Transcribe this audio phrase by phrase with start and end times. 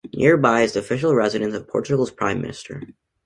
[0.15, 2.81] Nearby is the official residence of Portugal's Prime Minister.